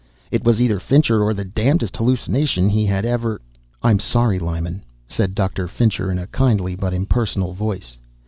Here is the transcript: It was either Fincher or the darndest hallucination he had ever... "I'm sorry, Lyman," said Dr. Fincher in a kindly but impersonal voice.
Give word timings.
It 0.31 0.43
was 0.43 0.59
either 0.59 0.79
Fincher 0.79 1.21
or 1.21 1.31
the 1.31 1.45
darndest 1.45 1.95
hallucination 1.95 2.69
he 2.69 2.87
had 2.87 3.05
ever... 3.05 3.39
"I'm 3.83 3.99
sorry, 3.99 4.39
Lyman," 4.39 4.83
said 5.07 5.35
Dr. 5.35 5.67
Fincher 5.67 6.09
in 6.11 6.17
a 6.17 6.25
kindly 6.25 6.73
but 6.75 6.91
impersonal 6.91 7.53
voice. 7.53 7.99